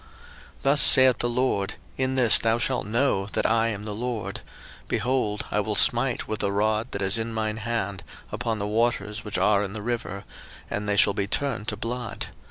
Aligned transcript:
02:007:017 0.01 0.07
Thus 0.63 0.81
saith 0.81 1.17
the 1.19 1.29
LORD, 1.29 1.73
In 1.95 2.15
this 2.15 2.39
thou 2.39 2.57
shalt 2.57 2.87
know 2.87 3.27
that 3.33 3.45
I 3.45 3.67
am 3.67 3.85
the 3.85 3.93
LORD: 3.93 4.41
behold, 4.87 5.45
I 5.51 5.59
will 5.59 5.75
smite 5.75 6.27
with 6.27 6.39
the 6.39 6.51
rod 6.51 6.87
that 6.93 7.03
is 7.03 7.19
in 7.19 7.31
mine 7.35 7.57
hand 7.57 8.03
upon 8.31 8.57
the 8.57 8.65
waters 8.65 9.23
which 9.23 9.37
are 9.37 9.61
in 9.63 9.73
the 9.73 9.83
river, 9.83 10.23
and 10.71 10.89
they 10.89 10.97
shall 10.97 11.13
be 11.13 11.27
turned 11.27 11.67
to 11.67 11.77
blood. 11.77 12.29